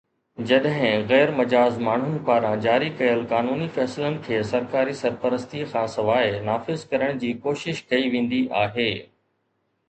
جڏهن 0.51 1.01
غير 1.09 1.31
مجاز 1.39 1.75
ماڻهن 1.87 2.15
پاران 2.29 2.63
جاري 2.63 2.87
ڪيل 3.01 3.21
قانوني 3.33 3.67
فيصلن 3.75 4.17
کي 4.29 4.39
سرڪاري 4.53 4.97
سرپرستي 5.03 5.63
کانسواءِ 5.75 6.33
نافذ 6.49 6.87
ڪرڻ 6.95 7.23
جي 7.27 7.31
ڪوشش 7.45 7.85
ڪئي 7.93 8.11
ويندي 8.17 8.43
آهي 8.65 8.89